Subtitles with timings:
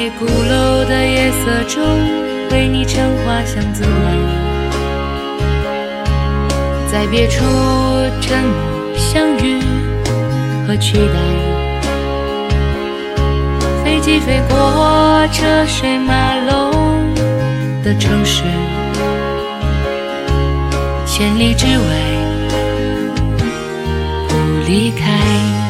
[0.00, 1.84] 在鼓楼的夜色中，
[2.52, 4.16] 为你唱花香自来。
[6.90, 7.44] 在别处
[8.18, 9.60] 沉默相遇
[10.66, 11.20] 和期待。
[13.84, 17.12] 飞机飞过车水马龙
[17.84, 18.42] 的城市，
[21.04, 21.84] 千里之外
[24.30, 24.34] 不
[24.66, 25.69] 离开。